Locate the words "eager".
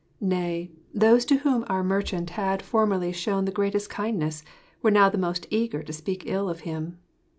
5.51-5.83